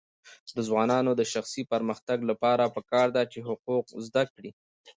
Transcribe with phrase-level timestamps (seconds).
[0.55, 4.51] د ځوانانو د شخصي پرمختګ لپاره پکار ده چې حقوق زده کړي.